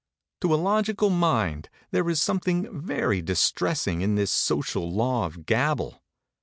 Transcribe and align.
To 0.39 0.51
a 0.51 0.57
logical 0.57 1.11
mind 1.11 1.69
there 1.91 2.09
is 2.09 2.19
something 2.19 2.81
very 2.81 3.21
distressing 3.21 4.01
in 4.01 4.15
this 4.15 4.31
social 4.31 4.91
law 4.91 5.27
of 5.27 5.45
gabble. 5.45 6.01